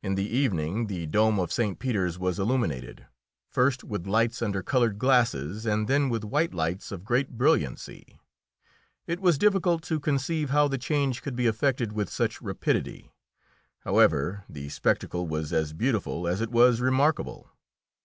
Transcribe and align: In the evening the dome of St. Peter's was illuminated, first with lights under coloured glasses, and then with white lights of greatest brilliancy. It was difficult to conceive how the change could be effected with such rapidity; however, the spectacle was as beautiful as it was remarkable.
In 0.00 0.14
the 0.14 0.22
evening 0.28 0.86
the 0.86 1.06
dome 1.06 1.40
of 1.40 1.52
St. 1.52 1.80
Peter's 1.80 2.20
was 2.20 2.38
illuminated, 2.38 3.06
first 3.50 3.82
with 3.82 4.06
lights 4.06 4.40
under 4.40 4.62
coloured 4.62 4.96
glasses, 4.96 5.66
and 5.66 5.88
then 5.88 6.08
with 6.08 6.22
white 6.22 6.54
lights 6.54 6.92
of 6.92 7.02
greatest 7.02 7.36
brilliancy. 7.36 8.20
It 9.08 9.18
was 9.18 9.38
difficult 9.38 9.82
to 9.82 9.98
conceive 9.98 10.50
how 10.50 10.68
the 10.68 10.78
change 10.78 11.20
could 11.20 11.34
be 11.34 11.48
effected 11.48 11.90
with 11.92 12.08
such 12.10 12.40
rapidity; 12.40 13.10
however, 13.80 14.44
the 14.48 14.68
spectacle 14.68 15.26
was 15.26 15.52
as 15.52 15.72
beautiful 15.72 16.28
as 16.28 16.40
it 16.40 16.52
was 16.52 16.80
remarkable. 16.80 17.50